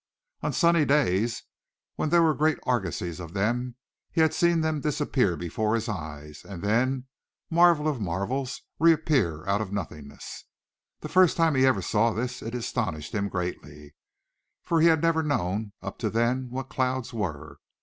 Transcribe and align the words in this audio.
On 0.41 0.51
sunny 0.51 0.83
days 0.83 1.43
when 1.95 2.09
there 2.09 2.23
were 2.23 2.33
great 2.33 2.57
argosies 2.63 3.19
of 3.19 3.33
them 3.35 3.75
he 4.11 4.21
had 4.21 4.33
seen 4.33 4.61
them 4.61 4.81
disappear 4.81 5.37
before 5.37 5.75
his 5.75 5.87
eyes, 5.87 6.43
and 6.43 6.63
then, 6.63 7.05
marvel 7.51 7.87
of 7.87 8.01
marvels, 8.01 8.61
reappear 8.79 9.45
out 9.45 9.61
of 9.61 9.71
nothingness. 9.71 10.45
The 11.01 11.09
first 11.09 11.37
time 11.37 11.53
he 11.53 11.67
ever 11.67 11.83
saw 11.83 12.13
this 12.13 12.41
it 12.41 12.55
astonished 12.55 13.13
him 13.13 13.29
greatly, 13.29 13.93
for 14.63 14.81
he 14.81 14.87
had 14.87 15.03
never 15.03 15.21
known 15.21 15.71
up 15.83 15.99
to 15.99 16.09
then 16.09 16.49
what 16.49 16.67
clouds 16.69 17.13
were. 17.13 17.59